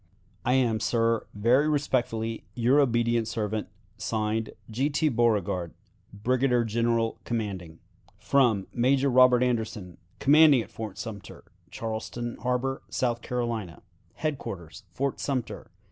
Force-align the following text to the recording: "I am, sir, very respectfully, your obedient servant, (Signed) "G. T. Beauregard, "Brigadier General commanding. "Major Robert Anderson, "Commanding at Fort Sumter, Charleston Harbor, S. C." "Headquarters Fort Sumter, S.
"I 0.43 0.53
am, 0.53 0.79
sir, 0.79 1.27
very 1.35 1.69
respectfully, 1.69 2.43
your 2.55 2.79
obedient 2.79 3.27
servant, 3.27 3.67
(Signed) 3.97 4.49
"G. 4.71 4.89
T. 4.89 5.09
Beauregard, 5.09 5.75
"Brigadier 6.11 6.63
General 6.63 7.19
commanding. 7.23 7.77
"Major 8.73 9.11
Robert 9.11 9.43
Anderson, 9.43 9.99
"Commanding 10.17 10.61
at 10.63 10.71
Fort 10.71 10.97
Sumter, 10.97 11.43
Charleston 11.69 12.37
Harbor, 12.37 12.81
S. 12.89 12.95
C." 13.21 13.67
"Headquarters 14.15 14.85
Fort 14.89 15.19
Sumter, 15.19 15.65
S. 15.67 15.71